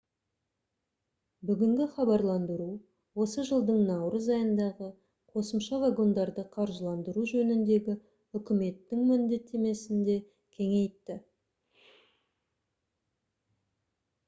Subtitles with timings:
[1.49, 2.67] бүгінгі хабарландыру
[3.25, 4.87] осы жылдың наурыз айындағы
[5.35, 7.95] қосымша вагондарды қаржыландыру жөніндегі
[8.41, 10.15] үкіметтің міндеттемесін де
[10.57, 11.19] кеңейтті